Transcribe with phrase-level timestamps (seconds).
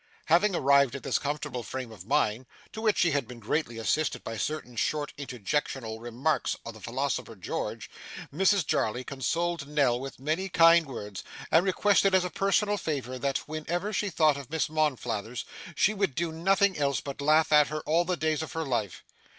[0.25, 4.23] Having arrived at this comfortable frame of mind (to which she had been greatly assisted
[4.23, 7.87] by certain short interjectional remarks of the philosophical George),
[8.33, 13.47] Mrs Jarley consoled Nell with many kind words, and requested as a personal favour that
[13.47, 15.43] whenever she thought of Miss Monflathers,
[15.75, 19.03] she would do nothing else but laugh at her, all the days of her life.